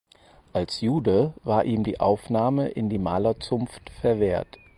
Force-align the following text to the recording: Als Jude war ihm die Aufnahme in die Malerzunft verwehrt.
Als 0.51 0.81
Jude 0.81 1.35
war 1.43 1.63
ihm 1.63 1.83
die 1.83 1.99
Aufnahme 1.99 2.69
in 2.69 2.89
die 2.89 2.97
Malerzunft 2.97 3.91
verwehrt. 3.91 4.57